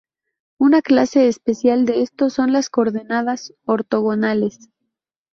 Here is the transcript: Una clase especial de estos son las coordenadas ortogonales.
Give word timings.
Una 0.57 0.81
clase 0.81 1.27
especial 1.27 1.85
de 1.85 2.01
estos 2.01 2.33
son 2.33 2.51
las 2.53 2.71
coordenadas 2.71 3.53
ortogonales. 3.65 4.71